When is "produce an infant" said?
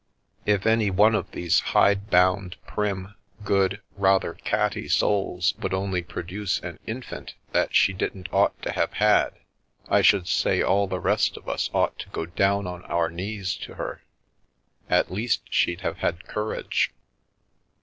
6.01-7.35